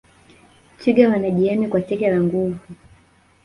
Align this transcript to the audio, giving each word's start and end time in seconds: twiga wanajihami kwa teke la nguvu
twiga 0.77 1.09
wanajihami 1.09 1.67
kwa 1.67 1.81
teke 1.81 2.09
la 2.11 2.19
nguvu 2.21 2.59